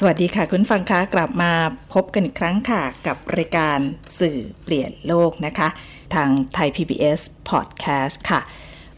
[0.00, 1.52] สวัสดีค่ะคุณฟังคะกลับมา
[1.94, 3.78] พบกันอีกครั้งค่ะ กับรายการ
[4.20, 5.68] สื่อเปลี่ยนโลกนะคะ
[6.14, 8.40] ทางไทย PBS Podcast ค่ะ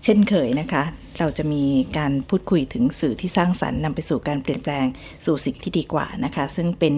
[0.05, 0.83] เช่นเคยนะคะ
[1.19, 1.65] เราจะมี
[1.99, 4.87] การพูดคุยถึงสื่อที่สร้างสรรค์นำไปสู่การเปลี่ยนแปลง
[5.27, 6.95] สู่สิ่งที่ดีกว่านะคะ ซึ่งเป็น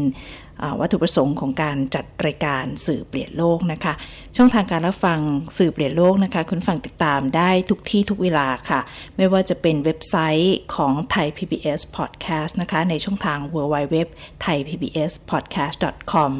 [0.80, 3.93] วัตถุประสงค์ของการจัดรายการสื่อเปลี่ยนโลกนะคะ
[4.37, 5.19] ช่องทางการรับฟัง
[5.59, 8.80] สื่อเปลี่ยนโลกนะคะ คุณฟังติดตามได้ทุกที่ทุกเวลาค่ะ
[9.17, 13.97] ไม่ว่าจะเป็นเว็บไซต์ของไทย PBS Podcast นะคะ ในช่องทาง www
[14.45, 15.77] thai pbs podcast
[16.12, 16.33] com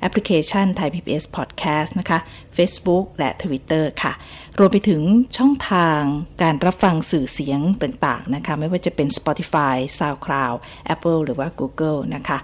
[0.00, 2.18] แอปพลิเคชันไทย PBS Podcast นะคะ
[2.58, 4.12] Facebook และ Twitter ค่ะ
[4.58, 5.02] รวมไปถึง
[5.38, 6.00] ช่องทาง
[6.42, 10.56] การรับฟังสื่อเสียงต่างๆนะคะ ไม่ว่าจะเป็น Spotify SoundCloud
[10.94, 12.38] Apple หรือว่า Google นะคะ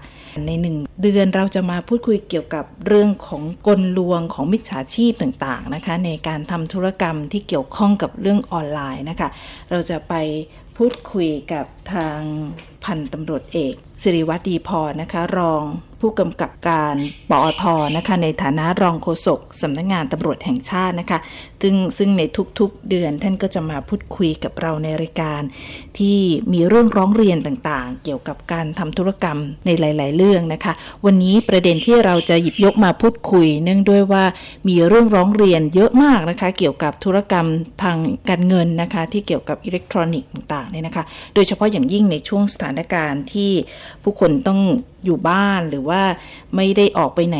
[0.47, 9.29] ในหนึ่งเดือนเราจะมาพูดคุยเกี่ยวกับเรื่องของกลลวงของมิจฉาชีพต่างๆนะคะ ในการทำธุรกรรมที่เกี่ยวข้องกับเรื่องออนไลน์นะคะ
[9.69, 10.13] เราจะไป
[10.77, 12.19] พูดคุยกับทาง
[12.83, 15.63] พันตำรวจเอกสิริวัตรดีพอนะคะ รอง
[16.07, 16.95] ผู้กำกับการ
[17.31, 17.63] ปอท
[17.97, 21.19] นะคะในฐานะรองโฆษกสำนักงงานตำรวจแห่งชาตินะคะ
[21.65, 22.23] ซึ่งซึ่งใน
[22.59, 25.41] ทุกๆเดือนท่านก็จะมาพูดคุยกับเราในรายการ
[25.97, 26.17] ที่
[26.53, 30.73] มีเรื่องร้องเรียนต่างๆ เกี่ยวกับการทำธุรกรรมในหลาย ๆ เรื่องนะคะ
[31.05, 34.23] วันนี้ประเด็นที่เราจะหยิบยกมาพูดคุย เนื่องด้วยว่า
[34.67, 37.47] มีเรื่องร้องเรียนเยอะมากนะคะ เกี่ยวกับธุรกรรม
[37.83, 37.97] ทาง
[38.29, 43.51] การเงินนะคะ ที่เกี่ยวกับอิเล็กทรอนิกส์ต่างๆเนี่ยนะคะ โดยเฉพาะอย่างยิ่งในช่วงสถานการณ์ที่
[44.03, 44.59] ผู้คนต้อง
[45.05, 46.01] อยู่บ้านหรือว่า
[46.55, 47.39] ไม่ได้ออกไปไหน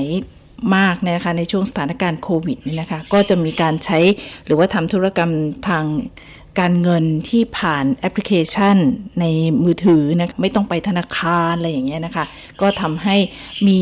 [0.75, 3.99] มากนะคะในช่วงสถานการณ์โควิดนี่นะคะก็จะมีการใช้
[4.45, 5.31] หรือว่าทำธุรกรรม
[5.67, 5.86] ทาง
[6.59, 8.77] การเงินที่ผ่านแอปพลิเคชัน
[9.20, 9.25] ใน
[9.64, 12.25] มือถือนะไม่ต้องไปธนาคารอะไรอย่างเงี้ยนะคะ
[12.61, 13.15] ก็ทำให้
[13.67, 13.81] มี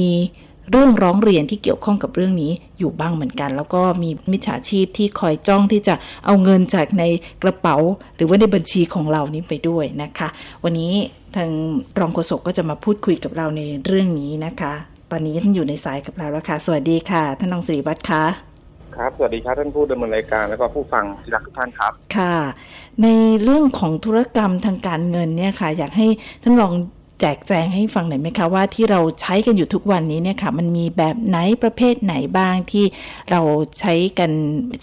[0.72, 5.96] เรื่องร้องเรียนที่เกี่ยวข้องกับเรื่องนี้อยู่บ้างเหมือนกัน แล้วก็มีมิจฉาชีพที่คอยจ้องที่จะ
[6.26, 7.04] เอาเงินจากใน
[7.44, 7.78] กระเป๋า
[8.16, 10.28] หรือว่าในบัญชีของเรานี้ไปด้วยนะคะ
[10.64, 10.94] วันนี้
[11.36, 11.50] ทาง
[12.00, 14.74] รองโฆษกก็จะมาพูดคุยกับเราในเรื่องนี้นะคะ
[15.16, 18.24] ตอนนี้ท่านอยู่ในสายกับเราแล้วค่ะ สวัสดีค่ะ ท่านรองสิริวัตรคะ
[18.96, 22.36] ครับ สวัสดีครับท่านผู้ดำเนินรายการแล้วก็ผู้ฟังที่รักทุกท่านครับ ค่ะ
[23.04, 23.08] ใน
[23.44, 26.08] เรื่องของธุรกรรมทางการเงินเนี่ยค่ะ อยากให้
[26.44, 26.74] ท่านรอง
[27.22, 32.86] แจกแจงให้ฟังหน่อยไหมคะว่าที่เราใช้กันอยู่ทุกวันนี้เนี่ยค่ะ มันมีแบบไหนประเภทไหนบ้างที่
[33.32, 33.42] เรา
[33.80, 34.32] ใช้กัน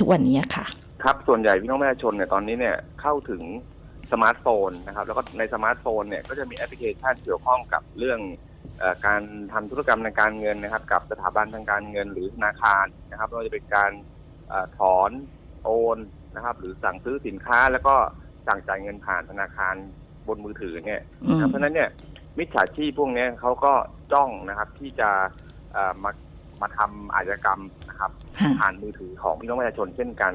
[0.00, 0.64] ทุกวันนี้ค่ะ
[1.04, 3.42] ครับ ส่วนใหญ่พี่น้องประชาชนเนี่ยตอนนี้เนี่ยเข้าถึง
[4.12, 8.49] สมาร์ทโฟนนะครับ แล้วก็ในสมาร์ทโฟนเนี่ยก็จะมีแอปพลิเคชันเกี่ยวข้องกับเรื่องอ
[9.06, 13.90] การทำธุรกรรมในการเงินนะครับ กับสถาบันทางการเงินหรือธนาคารนะครับไม่ว่าจะเป็นการ
[14.52, 15.10] อถอน
[15.64, 15.98] โอน
[16.36, 17.94] นะครับ หรือสั่งซื้อสินค้าแล้วก็
[18.46, 19.74] สั่งจ่ายเงินผ่านธนาคาร
[20.28, 21.02] บนมือถือเนี่ย
[21.48, 21.88] เพราะฉะนั้นเนี่ย
[22.38, 23.72] มิจฉาชีพพวกนี้เขาก็
[24.12, 25.10] จ้องนะครับที่จะ
[26.04, 26.10] มา
[26.60, 28.10] มาทำอาชญากรรมนะครับ
[28.60, 30.32] ผ่านมือถือของพี่น้องประชาชนเช่นกัน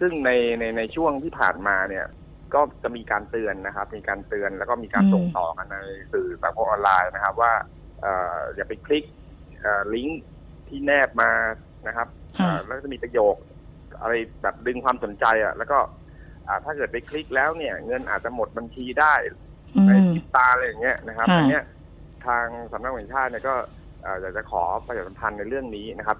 [0.00, 2.04] ซึ่งในในในช่วงที่ผ่านมาเนี่ย
[2.54, 5.76] ก็จะมีการเตือนนะครับ มีการเตือนแล้วก็มีการส่งต่อกันใน
[6.12, 7.52] สื่อสังคมออนไลน์นะครับ ว่า
[8.54, 9.04] อย่าไปคลิก
[9.94, 10.20] ลิงก์
[10.68, 11.30] ที่แนบมา
[11.86, 12.08] นะครับ
[12.66, 13.36] แล้วจะมีประโยค
[14.00, 15.78] อะไรแบบดึงความสนใจอะ แล้วก็
[16.64, 19.14] ถ้าเกิดไปคลิกแล้วเนี่ย เงินอาจจะหมดบัญชีได้
[19.86, 21.64] ในติดตาอะไรอย่างเงี้ยนะครับอันเนี้ย
[22.26, 23.54] ทางสำนักงานแห่งชาติเนี่ยก็
[24.20, 26.18] อยากจะขอประชาสัมพันธ์ในเรื่องนี้นะครับ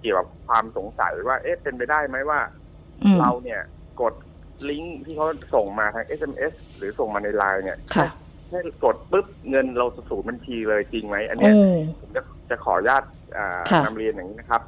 [0.00, 2.40] เกี่ยวกับความสงสัยว่าเอ๊ะเป็นไปได้ไหมว่า
[3.20, 3.60] เราเนี่ย
[4.02, 4.14] กด
[4.70, 7.78] ลิงก์ที่เขาส่งมาทาง SMS หรือส่งมาในไลน์เนี่ย
[8.52, 11.54] แค่กดปุ๊บเงินเราสูญบัญชีเลยจริงไหมอันเนี้ย
[12.00, 13.02] ผมจะจะขออนุญาต
[13.84, 14.62] นำเรียนอย่างนี้นะครับ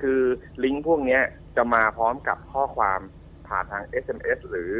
[0.00, 0.20] คือ
[0.64, 1.18] ลิงก์พวกนี้
[1.56, 3.00] จะมาพร้อมกับข้อความ
[3.48, 4.72] ผ่านทาง SMS หรือ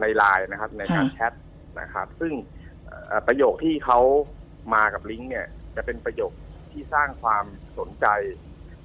[0.00, 1.32] ในไลน์นะครับ ในการแชท
[1.80, 2.32] นะครับ ซึ่ง
[3.26, 4.00] ประโยคที่เขา
[4.74, 5.46] มากับลิงก์เนี่ย
[5.76, 6.32] จะเป็นประโยค
[6.72, 7.44] ที่สร้างความ
[7.78, 8.06] สนใจ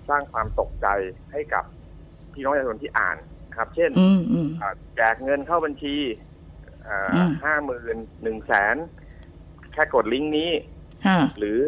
[0.09, 0.87] สร้างความตกใจ
[1.31, 1.63] ให้กับ
[2.33, 3.17] พี่น้องประชาชนที่อ่าน
[3.57, 3.91] ครับ เช่น
[4.95, 5.95] แจกเงินเข้าบัญชี
[7.43, 8.75] ห้าหมื่นหนึ่งแสน
[9.73, 10.51] แค่กดลิงก์นี้
[11.37, 11.59] หรือ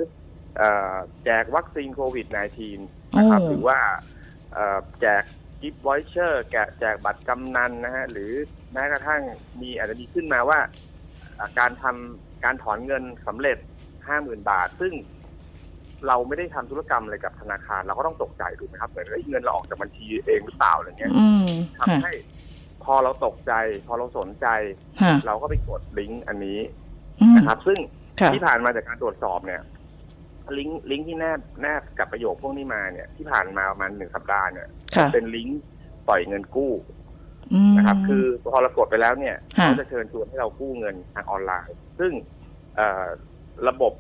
[1.24, 2.28] แจกวัคซีนโควิด
[2.72, 3.80] -19 นะครับหรือว่า
[5.00, 5.24] แจก
[5.62, 8.32] gift voucher แกะแจกบัตรกำนัลนะฮะหรือ
[8.74, 9.22] แม้กระทั่ง
[9.62, 10.60] มีอาจจะมีขึ้นมาว่า
[11.60, 13.58] การทำการถอนเงินสำเร็จ
[14.08, 14.94] ห้าหมื่นบาท ซึ่ง
[16.08, 21.12] เราไม่ได้ทำธุรกรรมอะไรกับธนาคาร เราก็ต้องตกใจถูกไหมครับเหมือนเงินเราออกจากบัญชีเองหรือเปล่าอะไรเงี้ย
[21.80, 22.14] ทำให้
[22.86, 23.54] พอเราตกใจ
[23.88, 24.48] พอเราสนใจ
[25.26, 26.60] เราก็ไปกดลิงก์อันนี้
[27.36, 27.80] นะครับ ซึ่ง
[28.34, 29.62] ที่ผ่านมาจากการตรวจสอบเนี่ย
[30.58, 35.62] ลิงก์ลิงก์ที่แนบแนบกับประโยคพวกนี้มาเนี่ย ที่ผ่านมาประมาณหนึ่งสัปดาห์เนี่ยค่ะเป็นลิงก์
[36.08, 36.72] ปล่อยเงินกู้
[37.54, 42.12] อืมนะครับ คือพอเรากดไปแล้วเนี่ยค่ะเขาจะเชิญชวนให้เรากู้เงินทางออนไลน์ ซึ่ง
[42.76, 43.08] เอ่อ
[43.68, 43.94] ระบบ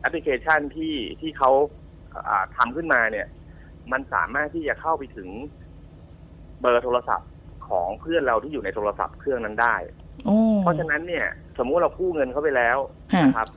[0.00, 1.50] แอปพลิเคชันที่ที่เขา
[2.28, 3.26] อ่าทำขึ้นมาเนี่ย
[3.92, 5.28] มันสามารถที่จะเข้าไปถึง
[6.60, 7.28] เบอร์โทรศัพท์
[7.70, 9.76] ของเพื่อนเราที่อยู่ในโทรศัพท์เครื่องนั้นได้
[10.24, 11.26] โอ้เพราะฉะนั้นเนี่ย
[11.58, 12.78] สมมุติเรากู้เงินเขาไปแล้ว
[13.12, 13.48] ค่ะนะครับ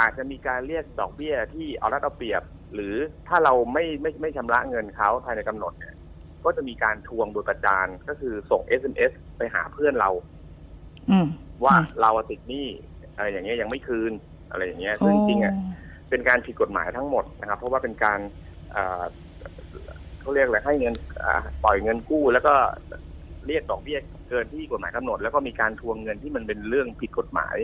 [0.00, 2.42] อาจจะมีการเรียกดอกเบี้ยที่เอารัดเอาเปรียบ
[2.74, 2.94] หรือ
[3.28, 5.94] ถ้าเราไม่ไม่ไม่ชำระเงินเขาภายในกำหนดเนี่ย
[6.44, 10.10] ก็จะมีการทวงโดยประจานก็คือส่ง SMS ไปหาเพื่อนเรา
[11.10, 11.26] อืม
[11.64, 12.66] ว่าอืมเราอะติดหนี้
[13.16, 14.12] อะไรอย่างเงี้ยยังไม่คืน
[14.50, 15.54] อะไรอย่างเงี้ยซึ่งจริงๆอะ
[16.10, 18.20] เป็นการผิดกฎหมายทั้งหมดนะครับ เพราะว่าเป็นการ
[18.72, 19.02] เอ่อ
[20.20, 20.94] เขาเรียกอะไรให้เงิน
[21.24, 22.54] อ่าปล่อยเงินกู้แล้วก็
[23.46, 23.98] เรียกดอกเบี้ย
[24.28, 27.56] เกินที่กฎหมายกำหนด แล้วก็มีการทวงเงินที่มันเป็นเรื่องผิดกฎหมาย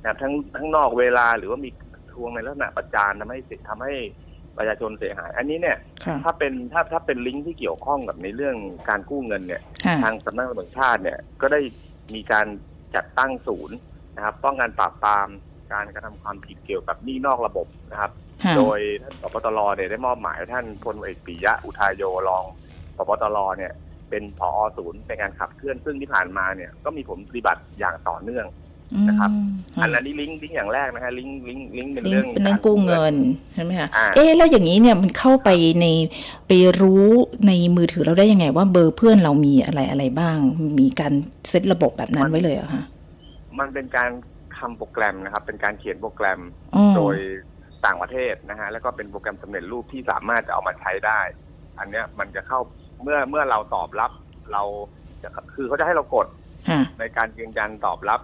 [0.00, 1.70] นะครับทั้งทั้งนอกเวลาหรือว่ามี
[2.12, 3.94] ทวงในลักษณะประจานทำให้เสียทำให้
[4.56, 8.56] ประชาชนเสียหาย อันนี้เนี่ยค่ะถ้าเป็นถ้าถ้าเป็นลิงก์ที่เกี่ยวข้องกับในเรื่อง
[8.88, 11.60] การกู้เงินเนี่ยค่ะทางสำนักงานตำรวจแห่งชาติเนี่ยก็ได้
[12.14, 12.46] มีการ
[12.94, 13.76] จัดตั้งศูนย์
[14.16, 15.28] นะครับ ป้องกันปราบปราม
[15.72, 18.10] การกระทำความผิดเกี่ยวกับหนี้นอกระบบนะครับ
[18.44, 22.44] ค่ะโดยท่านปปตรเนี่ยได้มอบหมายให้ท่านพลเอกปิยะอุทายโยรอง
[22.96, 23.72] ปปตรเนี่ย
[24.10, 28.46] เป็นผอศูนย์ในการขับเคลื่อนซึ่งที่ผ่านมาเนี่ยก็มีผลปฏิบัติอย่างต่อเนื่อง
[29.08, 33.14] นะครับอืมอันนั้นนี่ลิงก์ลิงก์อย่างแรกนะฮะลิงก์ลิงก์ลิงก์เป็นลิงเรื่องก์เป็นเรื่องกู้เงิน
[33.54, 35.48] ใช่ไหมคะอ่าเอ๊ะแล้วอย่างนี้เนี่ยมันเข้าไป
[35.80, 35.86] ใน
[36.48, 37.06] ไปรู้
[37.46, 40.38] ในมือถือเราได้ยังไง ว่าเบอร์เพื่อนเรามีอะไรอะไรบ้าง
[40.80, 41.12] มีการ
[41.48, 42.82] เซตระบบแบบนั้นไว้เลยเหรอคะ
[43.58, 44.10] มันเป็นการ
[44.58, 46.40] ทำโปรแกรมนะครับ เป็นการเขียนโปรแกรม
[46.74, 47.16] อ๋อโดย
[47.86, 51.20] ต่างประเทศนะฮะแล้วก็เป็นโปรแกรมสำเร็จรูปที่สามารถจะเอามาใช้ได้
[51.78, 52.60] อันเนี้ยมันจะเข้า
[53.02, 54.10] เมื่อเมื่อเราตอบรับ
[54.52, 54.62] เรา
[55.22, 56.26] จะคือเขาจะให้เรากด
[56.68, 58.20] ค่ะในการยืนยันตอบรับ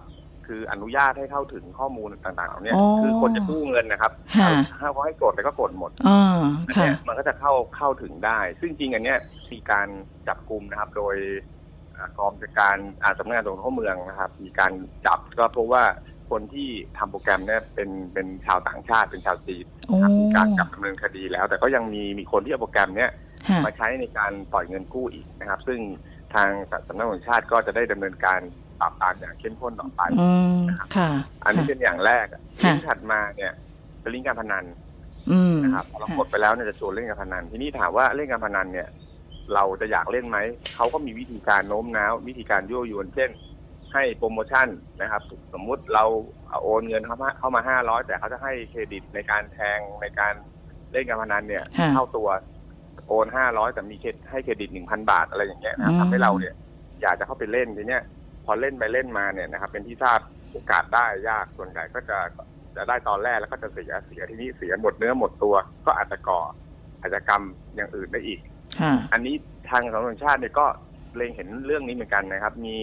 [0.47, 4.49] คืออนุญาตให้เข้าถึงข้อมูลต่างๆเหล่านี้อ๋อคือคนจะกู้เงินนะครับค่ะ
[4.81, 6.19] ถ้าเขาให้กดอะไรก็กดหมดอ๋อ
[6.67, 9.19] อันค่ะเนี้ยมันก็จะเข้าเข้าถึงได้ ซึ่งจริงอันเนี้ย
[9.51, 9.87] มีการ
[10.27, 11.15] จับกลุ่มนะครับ โดย
[11.95, 14.71] อ่ากองจัดการอาสำนักงานตำรวจเข้าเมืองนะครับ มีการ
[15.05, 15.83] จับก็เพราะว่า
[16.29, 23.26] คนที่ทำโปรแกรมเนี่ยเป็นเป็นชาวต่างชาติเป็นชาวจีนโอ้นะครับมีการจับดำเนินคดีแล้ว แต่ก็ยังมีมีคนที่เอาโปรแกรมเนี้ยค่ะ
[23.65, 25.79] มาใช้ในการปล่อยเงินกู้อีกนะครับ ซึ่ง
[26.33, 26.49] ทาง
[26.87, 28.39] สำนักงานตำรวจแห่งชาติก็จะได้ดำเนินการ
[28.79, 30.61] ปราบปรามอย่างเข้มข้นต่อไปอืม
[30.95, 31.09] ค่ะ
[31.45, 33.53] อันนี้ค่ะเป็นอย่างแรกอะค่ะลิงก์ถัดมาเนี่ย
[34.01, 34.65] เป็นลิงก์การพนัน
[35.31, 38.87] อืมนะครับพอเรากดไปแล้วเนี่ยจะชวนเล่นการพนัน ทีนี้ถามว่าเล่นการพนันเนี่ย
[39.53, 40.37] เราจะอยากเล่นไหม
[40.75, 43.29] เขาก็มีวิธีการโน้มน้าว วิธีการยั่วยวนเช่น
[43.93, 44.67] ให้โปรโมชั่น
[45.01, 45.21] นะครับ
[45.53, 46.03] สมมุติเรา
[46.63, 50.33] โอนเงินเข้ามาเข้ามาห้าร้อยแต่เขาจะให้เครดิตในการแทงในการ
[50.91, 52.27] เล่นการพนันเนี่ยค่ะเท่าตัว
[53.07, 56.53] โอนห้าร้อยแต่มีเครดให้เครดิตหนึ่งพันบาทอะไรอย่างเงี้ยนะครับอืมทำให้เราเนี่ย
[57.01, 58.03] อยากจะเข้าไปเล่นทีเนี้ย
[58.45, 60.19] พอเล่นไปเล่นมาเนี่ยนะครับ เป็นที่ทราบ
[60.51, 62.17] โอกาสได้ยากส่วนใหญ่ก็จะ
[62.75, 65.55] จะได้ตอนแรกแล้วก็จะเสียเสียทีนี้เสียหมดเนื้อหมดตัว
[65.85, 66.41] ก็อาจจะก่อ
[67.01, 67.43] อาชญากรรม
[67.75, 68.39] อย่างอื่นได้อีก
[68.81, 69.35] ค่ะอันนี้
[69.69, 70.65] ทางสำนักงานชาติเนี่ยก็
[71.15, 72.77] เล็งเห็นเรื่องนี้เหมือนกันนะครับ มี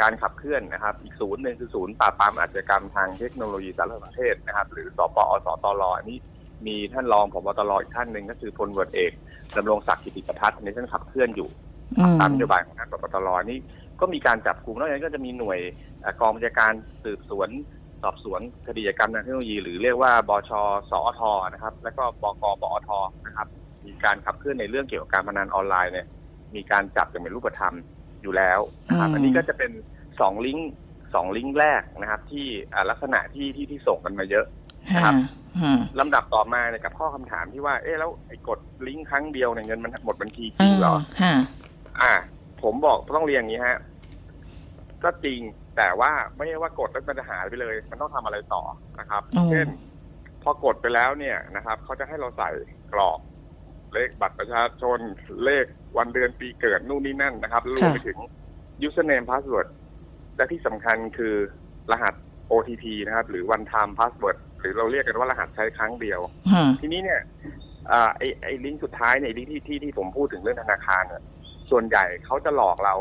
[0.00, 6.18] การขับเคลื่อนนะครับ อีกศูนย์หนึ่งคือศูนย์ปราบปรามอาชญากรรมทางเทคโนโลยีสารสนเทศนะครับ หรือสปอสตรอันนี้
[6.66, 9.12] มีท่านรองผบตรอีกท่านหนึ่งก็คือพลเวดเอก
[9.56, 11.48] ดำรงศักดิ์กิติประทัดในท่านขับเคลื่อนอยู่
[11.98, 13.58] อืมตามนโยบายของท่านผบตรนี่
[14.00, 15.58] ก็มีการจับกลุ่มนอกจากนั้นก็จะมีหน่วย
[16.00, 16.72] เอ่อกองบัญชาการ
[17.04, 17.48] สืบสวน
[18.02, 20.50] สอบสวนคดีอาชญากรรมทางเทคโนโลยี หรือเรียกว่าบช
[20.90, 21.20] สอท
[21.52, 22.88] นะครับ แล้วก็บกปอท
[23.26, 23.46] นะครับ
[23.86, 26.06] มีการขับเคลื่อนในเรื่องเกี่ยวกับการพนันออนไลน์เนี่ย
[26.54, 27.74] มีการจับอย่างเป็นรูปธรรม
[28.22, 29.70] อยู่แล้วนะครับอืมอันนี้ก็จะเป็น
[30.20, 30.70] สองลิงก์
[31.14, 34.46] สองลิงก์แรกนะครับ ที่อ่าลักษณะที่ที่ที่ส่งกันมาเยอะ
[34.94, 35.39] ค่ะครับค่ะ
[36.00, 41.34] ลำดับต่อมาเนี่ยกับข้อคำถามที่ว่า เอ๊ะแล้วไอ้กดลิงก์ครั้งเดียวเนี่ยเงินมันหมดบัญชีจริงเหรอค่ะ
[42.00, 42.12] อ่า
[42.62, 43.78] ผมบอกต้องเรียนอย่างนี้ฮะ
[45.04, 45.40] ก็จริง
[45.76, 48.62] แต่ว่าไม่ใช่ว่ากดแล้วมันจะหายไปเลย มันต้องทำอะไรต่อ
[49.00, 49.68] นะครับอ๋อเช่น
[50.42, 52.50] พอกดไปแล้วเนี่ยนะครับเขาจะให้เราใส่
[52.92, 53.18] กรอก
[53.94, 54.98] เลขบัตรประชาชน
[55.44, 55.66] เลข
[55.98, 58.18] วันเดือนปีเกิดนู่นนี่นั่นนะครับรวมไปถึง
[58.86, 59.68] username password
[60.36, 61.34] และที่สำคัญคือ
[61.90, 62.14] รหัส
[62.50, 66.20] OTP นะครับ หรือ one time password หรือเราเรียกกันว่ารหัสใช้ครั้งเดียว
[66.52, 67.20] ค่ะทีนี้เนี่ย
[67.92, 71.22] อ่าไอไอลิงก์สุดท้ายเนี่ยไอ้ลิงก์ที่ที่ที่ผมพูดถึงเรื่องธนาคารเนี่ย
[71.70, 72.94] ส่วนใหญ่เขาจะหลอกเรา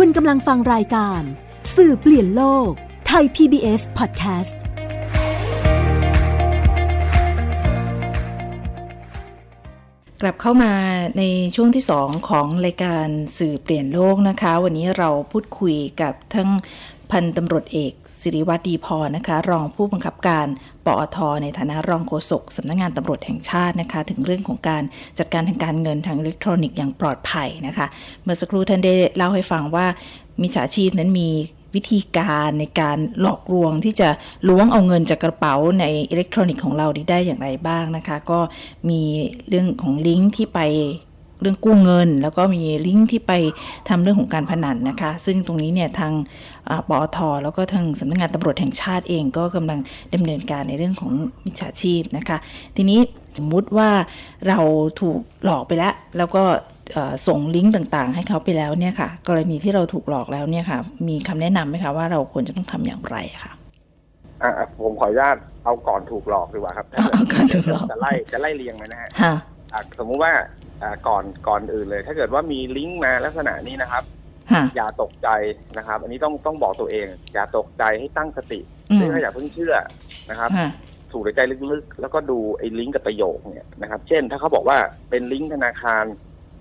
[0.00, 1.22] คุณกำลังฟังรายการ
[1.76, 2.70] สื่อเปลี่ยนโลก
[3.06, 4.56] ไทย PBS Podcast
[10.20, 10.72] กลับเข้ามา
[11.18, 11.22] ใน
[11.54, 13.06] ช่วงที่ 2 ของรายการ
[13.38, 16.50] สื่อเปลี่ยนโลกนะคะ วันนี้เราพูดคุยกับทั้ง
[17.10, 20.46] พันตำรวจเอก สิริวัตรดีพอนะคะ รองผู้บังคับการ
[20.86, 24.82] ปอท ในฐานะรองโฆษกสำนักงานตำรวจแห่งชาตินะคะ ถึงเรื่องของการ
[25.18, 27.86] จัดการทางการเงินทางอิเล็กทรอนิกส์อย่างปลอดภัยนะคะ
[28.22, 29.86] เมื่อสักครู่ท่านได้เล่าให้ฟังว่า
[30.42, 31.30] มิจฉาชีพนั้นมี
[31.74, 34.08] วิธีการในการหลอกลวงที่จะ
[34.48, 38.40] ล้วงเอาเงินจากกระเป๋าในอิเล็กทรอนิกส์ของเราได้อย่างไรบ้างนะคะ ก็
[38.88, 39.00] มี
[39.48, 40.60] เรื่องของลิงก์ที่ไป
[41.46, 43.32] รื่องกู้เงิน แล้วก็มีลิงก์ที่ไป
[43.88, 46.12] ทำเรื่องของการพนันนะคะ ซึ่งตรงนี้เนี่ยทาง
[46.68, 49.78] อาปอทแล้วก็ทางสำนักงานตำรวจแห่งชาติเองก็กำลัง
[50.14, 51.10] ดำเนินการในเรื่องของ
[51.44, 52.38] มิจฉาชีพนะคะ
[52.76, 52.98] ทีนี้
[53.36, 53.90] สมมุติว่า
[54.48, 54.58] เรา
[55.00, 56.44] ถูกหลอกไปแล้ว แล้วก็
[56.92, 63.52] เอ่อส่งลิงก์ต่างๆ ให้เขาไปแล้วเนี่ยค่ะ กรณีที่เราถูกหลอกแล้วเนี่ยค่ะ มีคำแนะนำไหมคะว่าเราควรจะต้องทำอย่างไรอะค่ะ
[64.42, 69.34] อะอะผมขออนุญาตเอาก่อนถูกหลอกดีกว่าครับเอาก่อนถูกหลอกจะไล่จะไล่เรียงไหมนะฮะฮะ
[69.72, 70.65] อะสมมุติว่าอ่า
[71.06, 74.04] ก่อนก่อนอื่นเลย ถ้าเกิดว่ามีลิงก์มาลักษณะนี้นะครับ
[74.52, 75.28] ฮะอย่าตกใจ
[75.78, 79.74] นะครับ อันนี้ต้องต้องบอกตัวเอง อย่าตกใจให้ตั้งสติอืมซึ่งอย่าเพิ่งเชื่อ
[80.30, 80.70] นะครับฮะ
[81.12, 81.40] ถูกในใจ
[81.72, 84.78] ลึกๆ แล้วก็ดูไอ้ลิงก์กับประโยคเนี่ยนะครับ เช่น ถ้าเขาบอกว่า
[85.10, 86.04] เป็นลิงก์ธนาคาร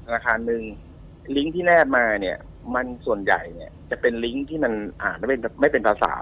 [0.06, 0.64] ธนาคารหนึ่ง
[1.36, 2.38] ลิงก์ที่แนบมาเนี่ย
[2.76, 6.14] มันส่วนใหญ่เนี่ย จะเป็นลิงก์ที่มันอ่านไม่เป็นไม่เป็นภาษา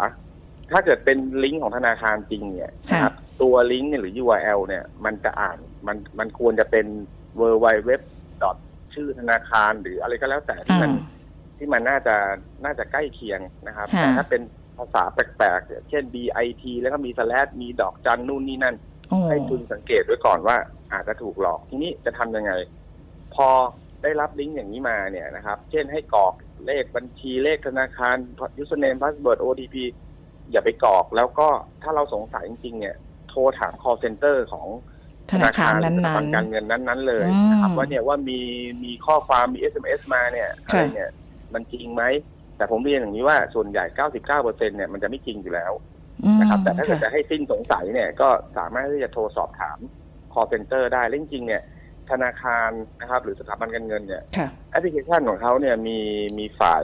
[0.72, 5.58] ถ้าเกิดเป็นลิงก์ของธนาคารจริงเนี่ยนะครับตัวลิงก์เนี่ยหรือ URL เนี่ย มันจะอ่าน
[5.88, 6.86] มันมันควรจะเป็น
[7.40, 7.92] w w w
[8.94, 11.24] ชื่อธนาคารหรืออะไรก็แล้วแต่ที่มันอ่า
[11.58, 12.16] ที่มันน่าจะ
[12.66, 14.42] น่าจะใกล้เคียงนะครับค่ะแต่ถ้าเป็น
[14.78, 18.76] ภาษาแปลกๆ เช่น BIT แล้วก็มีสแลชมีดอกจันนู่นนี่นั่น
[19.10, 20.58] โอ้ให้คุณสังเกตไว้ก่อนว่า
[20.94, 22.52] อาจจะถูกหลอกทีนี้จะทำยังไง
[23.36, 23.50] พอ
[24.04, 26.34] ได้รับลิงก์อย่างนี้มาเนี่ยนะครับ เช่นให้กรอก
[26.66, 28.16] เลขบัญชีเลขธนาคาร
[28.62, 29.76] username password OTP
[30.52, 31.48] อย่าไปกรอก แล้วก็
[31.84, 32.96] ถ้าเราสงสัยจริงๆเนี่ย
[33.30, 34.68] โทรถาม call center ของ
[35.32, 38.40] ธนาคารนั้นหรือสถาบัๆการเงินนั้น ๆ เลยอืมนะครับว่าเนี่ยว่ามี
[38.84, 41.10] มีข้อความมี SMS มาเนี่ยอะไรค่ะเนี่ย
[41.54, 42.04] มันจริงไหม
[42.58, 45.72] แต่ผมเรียนอย่างนี้ว่าส่วนใหญ่ 99เปอร์เซ็นต์เนี่ยมันจะไม่จริงอยู่แล้ว
[46.24, 49.78] อืมนะครับ แต่ถ้าเกิดค่ะจะให้สิ้นสงสัยเนี่ยก็สามารถที่จะโทรสอบถาม
[50.34, 51.62] call center ได้และจริงๆเนี่ย
[52.12, 52.70] ธนาคาร
[53.02, 56.00] นะครับ หรือสถาบันการเงินเนี่ยค่ะแอปพลิเคชันของเขาเนี่ยมี
[56.40, 56.84] มีฝ่าย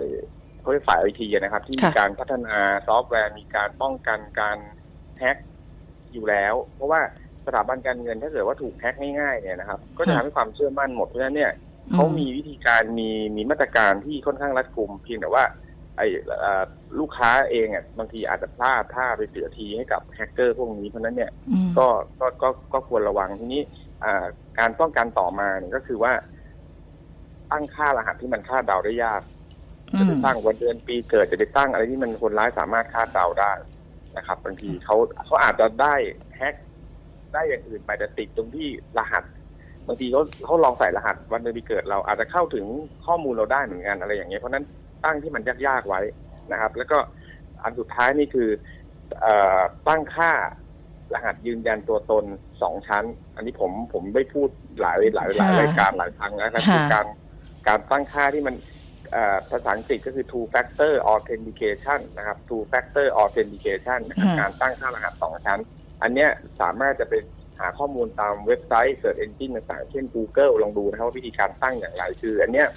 [0.62, 4.58] เขาเรียกฝ่ายไอทีนะครับ ที่มีค่ะการพัฒนาซอฟต์แวร์มีการป้องกันการ
[5.19, 5.38] แฮ็ก
[6.13, 11.51] อยู่แล้ว เพราะว่าส ถาบันการเงินถ้าเกิดว่าถูกแฮ็กง่ายๆเนี่ยนะครับ ก็จะทำให้ความเชื่อมั่นหมดเพราะฉะนั้นเนี่ย
[11.94, 15.44] เขามีวิธีการมีมีมาตรการที่ค่อนข้างรัดกุมเพียงแต่ว่า
[15.98, 16.08] ไอ้
[16.39, 16.63] เอ่อ
[17.00, 21.88] ลูกค้าเองอะบางทีอาจจะพลาดท่าไปเสียทีให้กับแฮกเกอร์พวกนี้เพราะฉะนั้นเนี่ยอืมก็
[22.20, 23.62] ก็ก็ก็ควรระวังทีนี้
[24.03, 24.25] อ่า
[24.60, 26.13] การป้องกันต่อมาเนี่ยก็คือว่า
[27.51, 29.22] ตั้งค่ารหัสที่มันคาดเดาได้ยาก
[30.00, 33.51] จะไปตั้งวันเดือนปีเกิดจะไปตั้งอะไรที่มันคนร้ายสามารถคาดเดาได้
[34.18, 35.96] นะครับบางทีเขาเขาอาจจะได้
[36.38, 36.56] แฮก
[37.33, 38.67] ได้อย่างอื่นไปแต่ติดตรงที่
[38.98, 39.24] รหัส
[39.88, 42.65] บางทีเขาเขาลองใส่รหัสวันเดือนปีเกิดเราอาจจะเข้าถึง
[43.05, 44.65] ข้อมูลเราได้เหมือนกันอะไรอย่างเงี้ยเพราะฉะนั้น
[45.05, 46.01] ตั้งที่มันยากๆไว้
[46.51, 46.98] นะครับ แล้วก็
[47.63, 48.50] อันสุดท้ายนี่คือ
[49.21, 50.31] เอ่อตั้งค่า
[51.13, 52.25] รหัสยืนยันตัวตน
[52.62, 53.05] สองชั้น
[53.36, 54.50] อันนี้ผมผมได้พูด
[54.81, 57.05] หลายหลายหลายค่ะรายการหลายครั้งนะครับค่ะคือการ
[57.67, 58.55] การตั้งค่าที่มัน
[59.12, 65.59] เอ่อภาษาอังกฤษก็คือ two factor authentication นะครับ two factor authentication นะครับค่ะการตั้งค่ารหัสสองชั้น
[66.01, 66.29] อันเนี้ย
[66.62, 67.13] สามารถจะไป
[67.60, 72.68] หาข้อมูลตามเว็บไซต์ Search Engine ต่างๆ เช่น Google ลองดูนะครับว่าวิธีการตั้งอย่างไรคือ อันเนี้ย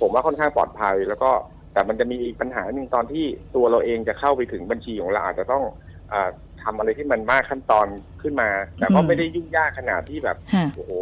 [0.00, 1.30] ผมว่าค่อนข้างปลอดภัย แล้วก็
[1.72, 3.24] แต่มันจะมีอีกปัญหาหนึ่งตอนที่
[3.54, 5.64] ตัวเราเองจะเข้าไปถึงบัญชีของเราอาจจะต้อง
[6.10, 6.30] เออ
[6.62, 7.86] ทำอะไรที่มันมากขั้นตอน
[8.22, 10.92] ขึ้นมา แต่ก็อืมไม่ได้ยุ่งยากขนาดที่แบบค่ะโอ้โห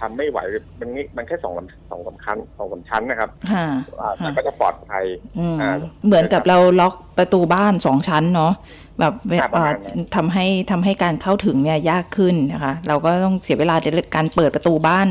[0.00, 0.38] ทำไม่ไหว
[0.80, 3.66] มันนี่มันแค่สองสามสองสามชั้นสองสามชั้นนะครับค่ะ
[4.00, 5.04] อ่าแต่ก็จะปลอดภัย
[5.38, 5.70] อืมอ่า
[6.06, 8.52] เหมือนกับเราล็อกประตูบ้านสองชั้นเนาะ
[9.00, 15.06] แบบเวครับประมาณเอ่อนั้นทำให้ทำให้การเข้าถึงเนี่ยยากขึ้นนะคะ เราก็ต้องเสียเวลาในการเปิดประตูบ้าน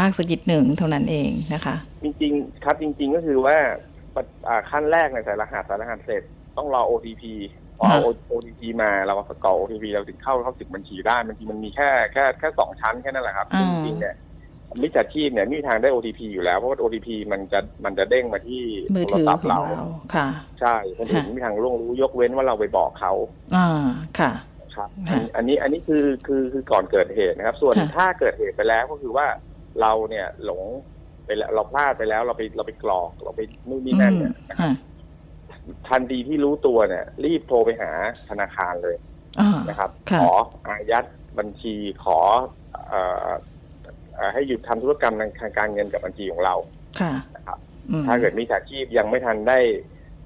[0.00, 3.56] มากสักนิดหนึ่งเท่านั้นเองนะคะ จริงๆครับจริง ๆก็คือว่า
[4.14, 6.22] ปัจอ่าขั้นแรกในยใส่รหัสใส่รหัสเสร็จ
[6.56, 7.22] ต้องรอ OTP
[7.80, 14.14] พอเอา OTP มาเราก็สกรอก OTP เราถึงเข้าเข้าถึงบัญชีได้บางทีมันมีแค่แค่แค่สองชั้นแค่นั้นแหละครับอ่าจริงๆเนี่ย
[14.82, 18.62] มิจฉาชีพเนี่ยไม่มีทางได้ OTP อยู่แล้ว เพราะว่า OTP มันจะมันจะเด้งมาที่
[18.94, 20.26] มือโทรถือศัพท์ของเราเราค่ะ
[20.60, 23.12] ใช่คนอื่นไม่มีทางล่วงรู้ยกเว้นว่าเราไปบอกเขา
[23.56, 23.68] อ่า
[24.18, 24.32] ค่ะ
[24.76, 29.26] ครับค่ะอันนี้อันนี้คือคือคือก่อนเกิดเหตุนะครับ ส่วนค่ะถ้าเกิดเหตุไปแล้วก็คือว่า
[29.80, 30.62] เราเนี่ยหลง
[31.26, 34.70] ไปแล้วเราพลาดไปแล้วเราไปเราไปกรอกเราไปนู่นนี่นั่นเนี่ยอืมค่ะ
[35.88, 37.90] ทันทีที่รู้ตัวเนี่ย รีบโทรไปหา
[38.30, 38.96] ธนาคารเลย
[39.40, 40.32] อ่านะครับค่ะขอ
[40.66, 41.04] อายัด
[41.38, 41.74] บัญชี
[42.04, 42.18] ขอ
[42.88, 43.28] เอ่อ
[44.14, 46.54] เอ่อให้หยุดทำธุรกรรมทางการเงินกับบัญชีของเรา
[47.00, 47.58] ค่ะนะครับ
[47.90, 49.58] อืมถ้าเกิดมิจฉาชีพยังไม่ทันได้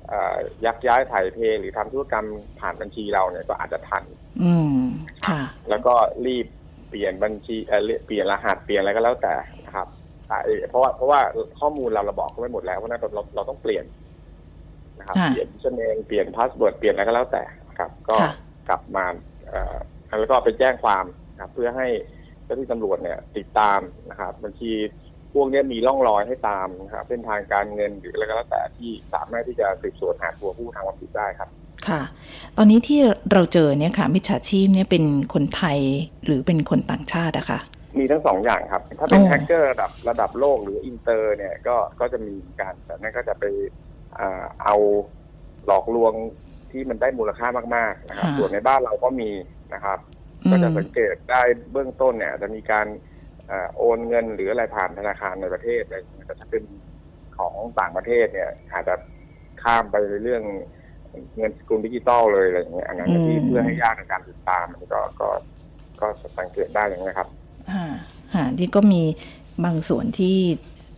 [0.08, 2.26] เอ่อยักย้ายถ่ายเทหรือทำธุรกรรม
[2.60, 4.04] ผ่านบัญชีเราเนี่ยก็อาจจะทัน
[4.42, 4.80] อืม
[5.28, 5.94] ค่ะ แล้วก็
[6.26, 6.46] รีบ
[6.88, 9.34] เปลี่ยนบัญชีเอ่อเปลี่ยนรหัสเปลี่ยนอะไรก็แล้วแต่
[9.66, 9.88] นะครับ
[10.28, 10.38] แต่
[10.70, 11.20] เพราะว่าเพราะว่า
[11.60, 13.84] ข้อมูลเราเราบอกเขาไว้หมดแล้วเพราะฉะนั้นเราเราต้องเปลี่ยน
[15.04, 18.32] นะครับค่ะเปลี่ยนชื่อเองเปลี่ยน password เปลี่ยนอะไรก็แล้วแต่นะครับ ก็ค่ะ
[18.68, 19.04] กลับมา
[19.48, 19.76] เอ่อ
[20.18, 21.86] แล้วก็ไปแจ้งความนะครับเพื่อให้
[22.44, 24.72] เจ้าหน้าที่ตำรวจเนี่ย ติดตามนะครับบัญชี
[25.34, 31.48] พวกเนี้ยมีร่องรอยให้ตามนะครับเส้นทางการเงินหรืออะไรก็แล้วแต่ที่สามารถที่จะสืบสวนหาตัวผู้ทำความผิดได้ครับ
[31.88, 32.02] ค่ะ
[32.56, 33.00] ตอนนี้ที่
[33.32, 35.78] เราเจอเนี่ยค่ะมิจฉาชีพเนี่ยเป็นคนไทย
[36.24, 37.60] หรือเป็นคนต่างชาติอะค่ะ
[37.98, 43.83] มีทั้งสองอย่างครับ ถ้าเป็นอ๋อแฮกเกอร์ระดับระดับโลกหรืออินเตอร์เนี่ยก็ก็จะมีการแต่นั่นก็จะไปอ่า
[44.64, 44.76] เอา
[45.66, 46.12] หลอกลวง
[46.70, 49.30] ที่มันได้มูลค่ามากๆนะครับ ส่วนในบ้านเราก็มี
[49.74, 49.98] นะครับ
[50.44, 51.40] อืก็มจะสังเกตได้
[51.72, 52.86] เบื้องต้นเนี่ย จะมีการ
[53.50, 56.62] อ่าโอนเงินหรืออะไรผ่านธนาคารในประเทศอะไรอย่างเงี้ยแต่ถ้าเป็น
[57.38, 58.94] ของต่างประเทศเนี่ย อาจจะ
[59.62, 60.42] ข้ามไปในเรื่อง
[61.36, 65.28] เงินสกุลดิจิตอลเลยอะไรอย่างเงี้ยอันนั้นก็ที่เพื่อให้ยากในการติดตามมันก็ก็
[66.00, 66.06] ก็
[66.38, 67.28] สังเกตได้อย่างนี้ยครับ
[67.70, 67.84] อ่า
[68.34, 69.02] ฮะที่ก็มี
[69.64, 70.36] บางส่วนที่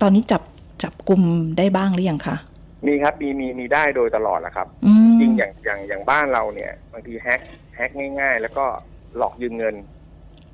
[0.03, 0.43] ตอนนี้จับ
[0.83, 1.23] จับกลุ่ม
[1.59, 2.37] ได้บ้างหรือยังคะ
[2.87, 7.41] มีครับมีมีมีได้โดยตลอดแหละครับ อืมจริงอย่างอย่างอย่างบ้านเราเนี่ยบางทีแฮก
[7.77, 8.65] แฮกง่าย ๆ แล้วก็
[9.17, 9.77] หลอกยืมเงิน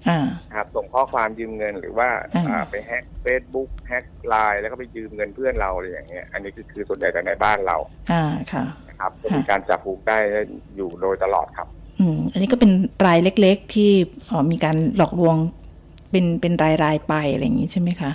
[0.08, 7.76] อ่า นะครับส่งข้อความยืมเงินหรือว่าอ่า อ่าไปแฮกเฟซบุ๊กแฮกไลน์แล้วก็ไปยืมเงินเพื่อนเราอะไรอย่างเงี้ยอันนี้คือคือส่วนใหญ่แต่ในบ้านเรา
[8.12, 10.18] อ่าค่ะ นะครับก็มีการจับกุมได้
[10.76, 11.68] อยู่โดยตลอดครับ
[12.00, 12.70] อืมอันนี้ก็เป็น
[13.06, 13.90] รายเล็ก ๆ ที่
[14.30, 15.36] อ๋อมีการหลอกลวง
[16.10, 18.10] เป็นเป็นรายรายๆไปอะไรอย่างนี้ใช่ไหมคะ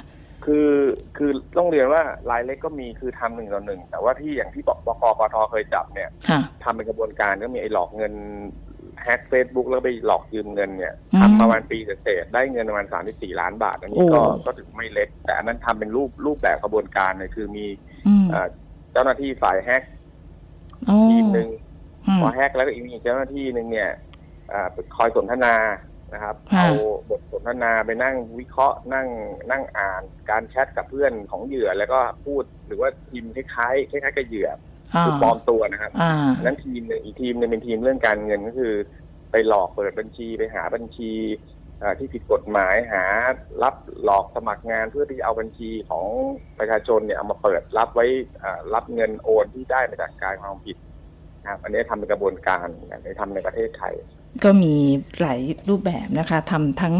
[0.47, 0.71] คือ
[1.17, 8.13] คือต้องเรียนว่ารายเล็กก็มีคือทำหนึ่งต่อหนึ่งแต่ว่าที่อย่างที่บกบกปทเคยจับเนี่ยค่ะ ทำเป็นกระบวนการก็มีไอ้หลอกเงิน
[9.03, 17.65] แฮกเฟซบุ๊กแล้วไปหลอกยืมเงินเนี่ยอืมทำประมาณปีเศษๆได้เงินประมาณสามสี่ล้านบาท อันนี้ก็โอ้ ก็ถือไม่เล็ก แต่อันนั้นทำเป็นรูปรูปแบบกระบวนการเนี่ยคือมี
[18.07, 18.47] อืมเอ่อ
[18.91, 19.83] เจ้าหน้าที่ฝ่ายแฮก
[20.89, 21.49] อ๋อทีมหนึ่ง
[22.07, 23.89] อืม พอแฮกแล้วก็อีกมีเจ้าหน้าที่หนึ่งเนี่ย
[24.49, 25.55] เอ่อคอยสนทนา
[26.13, 26.71] นะครับค่ะเอา
[27.09, 29.07] บทสนทนาไปนั่งวิเคราะห์นั่ง
[29.51, 34.49] นั่งอ่านการแชทกับเพื่อนของเหยื่อแล้วก็พูดหรือว่าพิมพ์คล้ายๆคล้ายๆกับเหยื่อ
[34.93, 38.73] อ่าคือปลอมตัวนะครับอ่าอันนั้นทีมหนึ่งอีกทีมหนึงเป็นทีมเรื่องการเงินก็คือ
[39.31, 41.11] ไปหลอกเปิดบัญชีไปหาบัญชี
[41.79, 43.05] เอ่อที่ผิดกฎหมายหา
[43.63, 46.05] รับหลอกสมัครงานเพื่อที่จะเอาบัญชีของ
[46.59, 48.05] ประชาชนเนี่ยเอามาเปิดรับไว้
[48.39, 50.77] เอ่อรับเงินโอนที่ได้มาจากการความผิด
[51.41, 53.95] นะครับอันนี้ทำเป็นกระบวนการอันนี้ทำในประเทศไทย
[54.43, 54.73] ก็มี
[55.21, 56.93] หลายรูปแบบนะคะทำทั้ง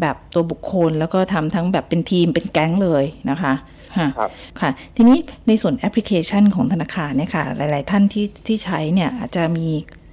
[0.00, 3.52] แบบตัวบุคคล แล้วก็ทำทั้งแบบเป็นทีมเป็นแก๊งเลยนะคะ
[3.98, 5.18] ฮะครับค่ะ ทีนี้
[5.48, 9.68] ในส่วนแอปพลิเคชันของธนาคารเนี่ยค่ะ หลาย ๆ ท่านที่ที่ใช้เนี่ยอาจจะมี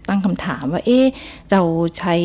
[0.10, 1.06] ตั้งคำถามว่า เอ๊ะ
[1.52, 1.62] เรา
[1.98, 2.16] ใช้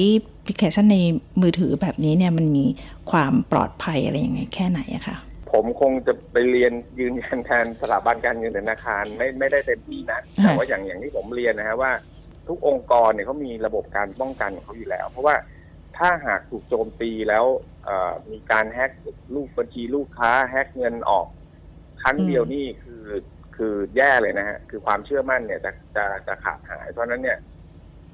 [0.45, 0.99] แอปพลิเคชันใน
[1.41, 2.65] มือถือแบบนี้เนี่ยมันมี
[3.11, 5.17] ความปลอดภัยอะไรยังไงแค่ไหนอะคะ
[5.53, 11.93] ผมคงจะไปเรียนยืนยันแทนสถาบันการเงินธนาคารไม่ไม่ได้เต็มที่นะค่ะแต่ว่าอย่างอย่างที่ผมเรียนนะฮะว่า
[12.49, 15.35] ทุกองค์กรเนี่ยเขามีระบบการป้องกันของเขาอยู่แล้ว เพราะว่า
[15.97, 17.45] ถ้าหากถูกโจมตีแล้ว
[17.85, 18.91] เอ่อมีการแฮ็ก
[19.35, 21.27] ลูกบัญชีลูกค้าแฮ็กเงินออก
[22.03, 23.05] ครั้งเดียวนี่คือ
[23.57, 27.39] คือแย่เลยนะฮะคือความเชื่อมั่นเนี่ยจะจะจะขาดหาย เพราะฉะนั้นเนี่ย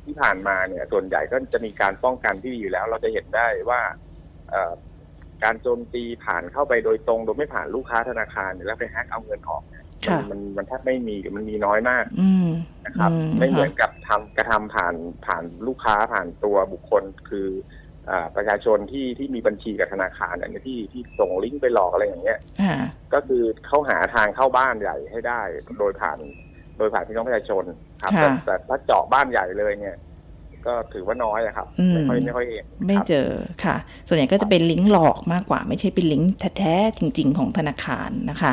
[0.05, 3.81] ที่ผ่านมาเนี่ยส่วนใหญ่ก็จะมีการป้องกันที่ดีอยู่แล้ว เราจะเห็นได้ว่า
[4.51, 4.73] เอ่อ
[5.45, 12.49] การโจมตีผ่านเข้าไปโดยตรง โดยไม่ผ่านลูกค้าธนาคารเนี่ยแล้วไปแฮ็กเอาเงินออกเนี่ยค่ะมันมันแทบไม่มีหรือมันมีน้อยมากอืม
[12.87, 14.95] นะครับอืมไม่เหมือนค่ะกับ ทำกระทำผ่าน
[15.27, 17.49] ผ่านลูกค้าผ่านตัวบุคคลคือ
[18.11, 22.75] อ่าประชาชนที่ที่มีบัญชีกับธนาคารเนี่ยที่ที่ส่งลิงก์ไปหลอกอะไรอย่างเงี้ยอ่า
[23.15, 25.41] ก็คือเข้าหาทางเข้าบ้านใหญ่ให้ได้
[25.79, 26.19] โดยผ่าน
[26.79, 27.65] โดยผ่านพี่น้องประชาชน
[28.03, 29.97] ครับค่ะแต่แต่ถ้าเจาะบ้านใหญ่เลยเนี่ย
[30.67, 33.29] ก็ถือว่าน้อยอะครับอืมไม่ค่อยไม่ค่อยเห็นไม่ครับเจอ
[33.65, 38.53] ค่ะ ส่วนใหญ่ก็จะเป็นลิงก์หลอกมากกว่า ไม่ใช่เป็นลิงก์แท้ๆจริง ๆ ของธนาคารนะคะ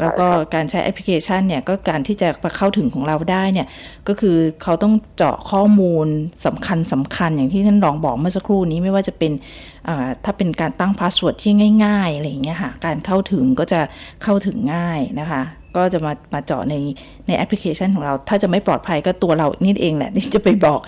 [0.00, 3.66] แล้วก็การใช้แอปพลิเคชันเนี่ยก็การที่จะมาเข้าถึงของเราได้เนี่ย
[4.08, 6.06] ก็คือเขาต้องเจาะข้อมูล
[6.46, 9.32] สำคัญสำคัญอย่างที่ท่านรองบอกเมื่อสักครู่นี้ไม่ว่าจะเป็น
[9.88, 11.52] อ่าถ้าเป็นการตั้ง password ที่
[11.84, 13.80] ง่ายๆอะไรอย่างเงี้ยค่ะการเข้าถึงก็จะ
[14.22, 15.42] เข้าถึงง่ายนะคะ
[15.76, 16.74] ก็จะมามาเจาะใน
[17.26, 20.80] ในแอปพลิเคชันของเรา ถ้าจะไม่ปลอดภัยก็ตัวเรานี่เองแหละที่จะไปบอก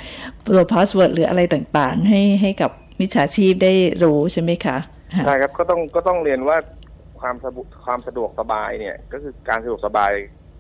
[0.47, 4.77] ตัว password หรืออะไรต่างๆ ให้ให้กับมิจฉาชีพได้รู้ใช่ไหมคะ
[5.17, 6.57] ค่ะใช่ครับก็ต้องก็ต้องเรียนว่า
[7.25, 10.13] ความสะดวกความสะดวกสบายเนี่ย ก็คือการสะดวกสบาย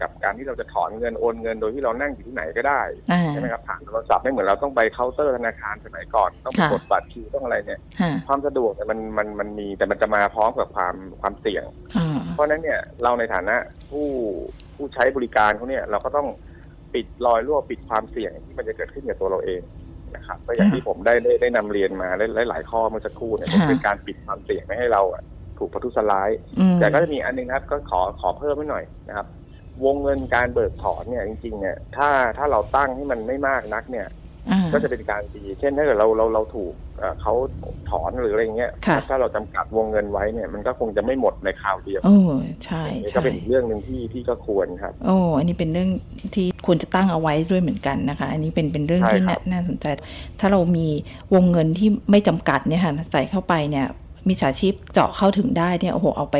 [0.02, 2.80] กับการที่เราจะถอนเงินโอนเงินโดยที่เรานั่งอยู่ที่ไหนก็ได้
[3.12, 11.64] อ่าใช่ไหมครับผ่านโทรศัพท์ไม่เหมือนเราต้องไปเคาน์เตอร์ธนาคารสมัยก่อนต้องไปค่ะกดบัตรคิวต้องอะไรเนี่ยค่ะความสะดวกเนี่ยมันมันมันมีแต่มันจะมาพร้อมกับความความเสี่ยง
[11.98, 13.56] อ่าเพราะฉะนั้นเนี่ยเราในฐานะ
[13.90, 14.08] ผู้
[14.76, 16.28] ผู้ใช้บริการเขาเนี่ยเราก็ต้อง
[16.94, 19.62] ปิดรอยรั่วปิดความเสี่ยงที่มันจะเกิดขึ้นกับตัวเราเอง
[20.16, 25.22] นะครับก็อย่างที่ผมได้ได้ได้นำเรียนมาหลายหลายๆข้อเมื่อสักครู่เนี่ยค่ะเป็นการปิดความเสี่ยงไม่ให้เราอะ
[25.58, 29.26] ถูกประทุษร้ายอืมแต่ก็จะมีอันหนึงครับ ก็ขอขอเพิ่มไว้หน่อยนะครับ
[29.84, 34.08] วงเงินการเบิกถอนเนี่ยจริง ๆ เนี่ยถ้าถ้าเราตั้งให้มันไม่มากนักเนี่ย
[34.50, 37.34] อ่าก็จะเป็นการดี เช่นถ้าเกิดเราเราเราถูกเอ่อเขา
[37.90, 42.16] ถอนหรืออะไรเงี้ยค่ะถ้าเราจำกัดวงเงินไว้เนี่ย มันก็คงจะไม่หมดในคราวเดียวโอ้
[42.64, 45.90] ใช่นี่ก็ใช่เป็นอีกเรื่องหนึ่งที่ที่ก็ควรครับ โอ้อันนี้เป็นเรื่อง
[46.34, 49.86] ที่ควรจะตั้งเอาไว้ด้วยเหมือนกันนะคะ อันนี้เป็นเป็นเรื่องใช่ที่ครัน่าบน่าสนใจ
[50.40, 50.86] ถ้าเรามี
[51.34, 53.86] วงเงินที่ไม่จำกัดเนี่ยค่ะใส่เข้าไปเนี่ย
[54.28, 56.36] มีฉาชีพเจาะเข้าถึงได้เนี่ยโอ้โหเอาไป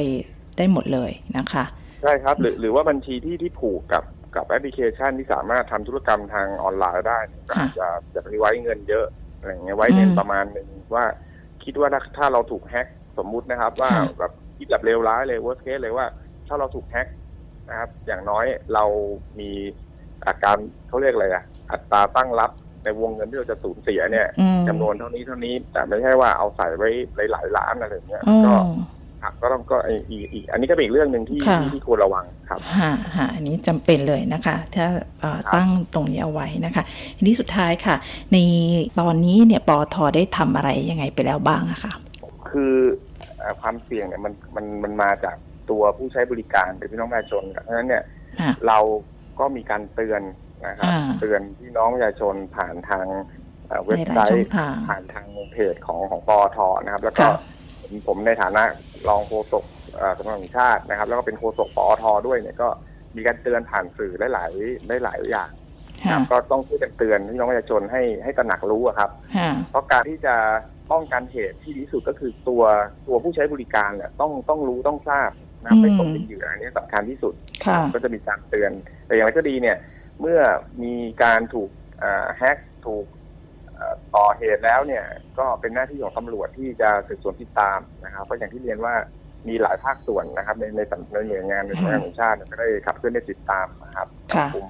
[0.59, 1.64] ได้หมดเลยนะคะ
[2.03, 4.05] ใช่ครับหรือหรือว่าบัญชีที่ที่ผูกกับ
[4.37, 9.07] กับแอปพลิเคชันที่สามารถทำธุรกรรมทางออนไลน์ได้เนี่ยก็ค่ะจะจะไปไว้เงินเยอะ
[9.38, 11.05] อะไรเงี้ยไว้เงินอืมประมาณหนึ่งว่า
[11.64, 12.87] คิดว่าถ้าถ้าเราถูกแฮ็ก
[13.18, 16.07] สมมุตินะครับ ว่าค่ะแบบคิดแบบเลวร้ายเลย worst case เลยว่า
[16.47, 17.09] ถ้าเราถูกแฮ็ก
[17.68, 18.44] นะครับ อย่างน้อย
[18.75, 18.85] เรา
[19.40, 19.51] มี
[20.27, 20.57] อาการ
[20.88, 22.51] เขาเรียกอะไรอะอัตราตั้งรับ
[22.85, 26.88] ในวงเงินที่เราจะสูญเสียเนี่ยอืมจำนวนเท่านี้เท่านี้แต่ไม่ใช่ว่าเอาใส่ไว้
[27.33, 28.55] หลายๆล้านอะไรอย่างเงี้ยอ๋อก็
[29.23, 34.87] ครับก็ต้องก็อีกอีกอีกอันนี้ก็เป็นอีกเรื่องหนึ่งที่ค่ะที่ที่ควรระวังครับฮะฮะอันนี้จำเป็นเลยนะคะ ถ้า
[35.20, 36.85] เอ่อครับตั้งตรงนี้เอาไว้นะคะ
[37.16, 37.97] ทีนี้สุดท้ายค่ะ
[38.33, 38.37] ใน
[39.01, 41.92] ตอนนี้เนี่ยปอทได้ทำอะไรยังไงไปแล้วบ้างอะคะ
[42.51, 42.75] คือ
[43.38, 45.37] เอ่อความเสี่ยงเนี่ยมันมันมันมาจาก
[45.70, 48.05] ตัวผู้ใช้บริการเป็นพี่น้องประชาชนเพราะฉะนั้นเนี่ย
[48.40, 48.79] ค่ะเรา
[49.38, 50.23] ก็มีการเตือน
[50.66, 53.07] นะครับอ่าเตือนพี่น้องประชาชนผ่านทาง
[53.66, 57.33] เอ่อเว็บในหไซลายช่องต์ทางผ่านทางเพจของของปอทนะครับ แล้วก็ค่ะ
[57.81, 58.62] ผมผมในฐานะ
[59.09, 59.64] รองโฆษก
[59.96, 62.68] เอ่อสำนักงานแห่งชาตินะครับ แล้วก็เป็นโฆษกปอทด้วยเนี่ยก็
[63.16, 65.50] มีการเตือนผ่านสื่อหลายๆหลายๆอย่าง
[66.03, 70.35] นะค่ะครับก็ต้องช่วยกันเตือนพี่น้องประชาชนให้ให้ตระหนักรู้อะครับค่ะเพราะการที่จะ
[70.92, 72.62] ป้องกันเหตุที่ดีที่สุดก็คือตัว
[73.07, 75.31] ตัวผู้ใช้บริการเนี่ยต้องต้องรู้ต้องทราบ
[75.62, 77.35] นะครับไม่ตกเป็นเหยื่ออันนี้สำคัญที่สุด
[77.66, 78.70] ค่ะก็จะมีการเตือน
[79.07, 79.77] แต่อย่างไรก็ดีเนี่ย
[80.20, 80.40] เมื่อ
[80.83, 81.70] มีการถูก
[82.03, 83.07] อ่าแฮกถูก
[83.74, 85.05] เอ่อก่อเหตุแล้วเนี่ย
[85.38, 88.94] ก็เป็นหน้าที่ของตำรวจที่จะสืบสวนติดตามนะครับเพราะอย่างที่เรียนว่า
[89.48, 94.66] มีหลายภาคส่วนนะครับ ในในสำในหน่วยงานในสำนักงานแห่งชาติเนี่ยก็ได้ขับเคลื่อนได้ติดตามนะครับค่ะคุม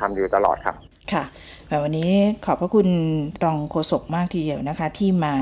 [0.00, 0.76] ทำอยู่ตลอดครับ
[1.12, 1.24] ค่ะ
[1.68, 2.10] แบบวันนี้
[2.44, 2.88] ขอบพระคุณ
[3.44, 5.34] รองโฆษกมากทีเดียวนะคะ ที่มา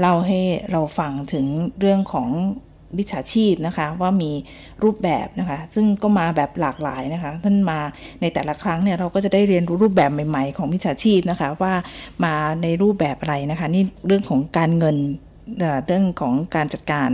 [0.00, 0.40] เล่าให้
[0.70, 1.46] เราฟังถึง
[1.80, 2.28] เรื่องของ
[2.98, 4.32] วิชาชีพนะคะ ว่ามี
[4.82, 7.78] รูปแบบนะคะ ซึ่งก็มาแบบหลากหลายนะคะ ท่านมา
[8.20, 11.74] ในแต่ละครั้งเนี่ยเราก็จะได้เรียนรู้รูปแบบใหม่ๆ ของวิชาชีพนะคะ ว่า
[12.24, 14.98] มาในรูปแบบอะไรนะคะ นี่เรื่องของการเงิน
[15.86, 17.08] เรื่องของการจัดการ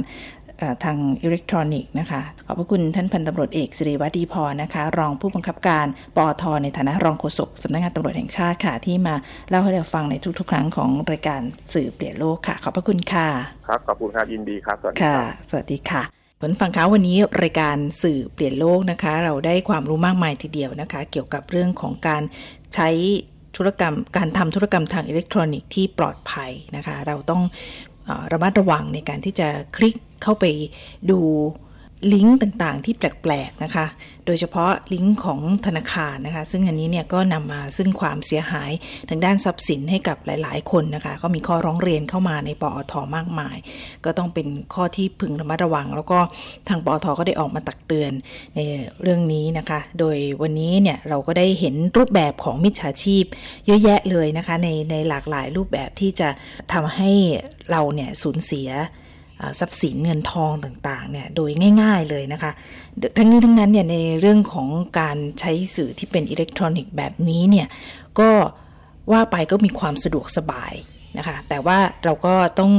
[0.85, 9.15] ทางอิเล็กทรอนิกส์นะคะขอบพระคุณท่านพันตำรวจเอกสิริวัตรดีพรนะคะ รองผู้บังคับการปอทในฐานะรองโฆษกสำนักงานตำรวจแห่งชาติค่ะ ที่มา
[9.49, 11.41] เล่าให้เราฟังในทุกๆ ครั้งของรายการ
[11.75, 13.29] สื่อเปลี่ยนโลกค่ะ ขอบพระคุณค่ะ
[13.69, 16.03] ครับขอบคุณครับยินดีครับสวัสดีคค่ะรับสวัสดีค่ะ
[16.41, 22.23] ผลฟังคะวันนี้รายการสื่อเปลี่ยนโลกนะคะ เราได้ความรู้มากมายทีเดียวนะคะ เกี่ยวกับเรื่องของการ
[22.75, 22.89] ใช้
[23.57, 27.43] ธุรกรรม การทำธุรกรรมทางอิเล็กทรอนิกส์ที่ปลอดภัยนะคะ เราต้อง
[28.05, 30.45] เอ่อระมัดระวังในการที่จะคลิก เข้าไป
[31.11, 31.21] ดู
[32.15, 33.87] ลิงก์ต่างๆ ที่แปลกๆนะคะ
[34.27, 38.71] โดยเฉพาะลิงก์ของธนาคารนะคะ ซึ่งอันนี้เนี่ยก็นำมาซึ่งความเสียหาย
[39.09, 43.57] ทางด้านทรัพย์สินให้กับหลายๆ คนนะคะ ก็มีข้อร้องเรียนเข้ามาในปอทมากมาย
[44.05, 46.19] ก็ต้องเป็นข้อที่พึงระมัดระวัง แล้วก็
[46.69, 48.13] ทางปอทก็ได้ออกมาตักเตือน
[48.57, 48.61] ใน
[49.03, 53.25] เรื่องนี้นะคะ โดยวันนี้เนี่ยเราก็ได้เห็นรูปแบบของมิจฉาชีพ
[53.67, 56.29] เยอะแยะเลยนะคะ ในในหลากหลายรูปแบบที่จะ
[56.73, 57.11] ทำให้
[57.71, 58.71] เราเนี่ยสูญเสีย
[59.61, 61.51] ทรัพย์สินเงินทองต่างๆเนี่ยโดย
[61.83, 62.53] ง่ายๆเลยนะคะ
[63.17, 64.69] ทั้งนี้ทั้งนั้นเนี่ยในเรื่องของ
[65.01, 67.67] การใช้สื่อที่เป็นอิเล็กทรอนิกส์แบบนี้เนี่ย
[68.19, 68.31] ก็
[69.13, 70.73] ว่าไปก็มีความสะดวกสบาย
[71.19, 72.73] นะคะ แต่ว่าเราก็ต้อง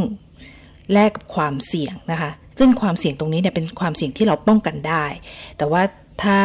[0.93, 5.06] แลกกับความเสี่ยงนะคะ ซึ่งความเสี่ยงตรงนี้เนี่ยเป็นความเสี่ยงที่เราป้องกันได้
[5.58, 5.82] แต่ว่า
[6.24, 6.39] ถ้า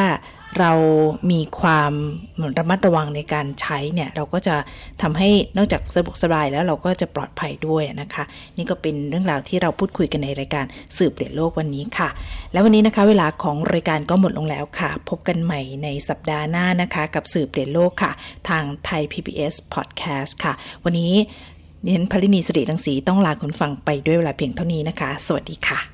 [0.59, 0.73] เรา
[1.33, 1.93] มีความ
[2.59, 4.57] ระมัดระวังในการใช้เนี่ย เราก็จะ
[5.03, 8.25] ทำให้นอกจากสะดวกสบายแล้วเราก็จะปลอดภัยด้วยนะคะ
[8.57, 10.65] นี่ก็เป็นเรื่องราวที่เราพูดคุยกันในรายการ
[10.97, 12.09] สืบเปลี่ยนโลกวันนี้ค่ะ
[12.53, 18.13] แล้ววันนี้นะคะ เวลาของรายการก็หมดลงแล้วค่ะ พบกันใหม่ในสัปดาห์หน้านะคะ กับสืบเปลี่ยนโลกค่ะ
[18.49, 20.53] ทางไทย PBS Podcast ค่ะ
[20.85, 21.13] วันนี้
[21.85, 25.94] เน้นพลินีสิริรังสีต้องลาคุณฟังไปด้วยเวลาเพียงเท่านี้นะคะ สวัสดีค่ะ